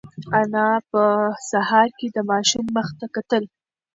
[0.39, 1.03] انا په
[1.49, 3.43] سهار کې د ماشوم مخ ته کتل.